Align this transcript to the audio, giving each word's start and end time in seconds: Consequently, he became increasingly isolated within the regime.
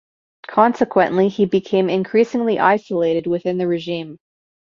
Consequently, 0.47 1.27
he 1.29 1.45
became 1.45 1.87
increasingly 1.87 2.57
isolated 2.57 3.27
within 3.27 3.59
the 3.59 3.67
regime. 3.67 4.17